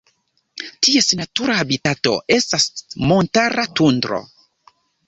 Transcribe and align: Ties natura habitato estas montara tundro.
Ties 0.87 1.09
natura 1.19 1.59
habitato 1.65 2.17
estas 2.39 2.67
montara 3.13 3.71
tundro. 3.83 4.27